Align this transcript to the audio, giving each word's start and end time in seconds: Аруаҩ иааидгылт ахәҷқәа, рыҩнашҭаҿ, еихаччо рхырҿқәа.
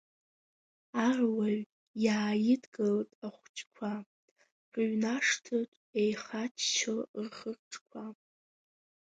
Аруаҩ 1.05 1.59
иааидгылт 2.03 3.09
ахәҷқәа, 3.27 3.91
рыҩнашҭаҿ, 4.73 5.71
еихаччо 6.01 6.95
рхырҿқәа. 7.25 8.03